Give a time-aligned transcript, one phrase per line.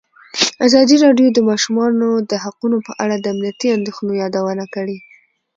[0.67, 2.07] ازادي راډیو د د ماشومانو
[2.43, 4.97] حقونه په اړه د امنیتي اندېښنو یادونه کړې.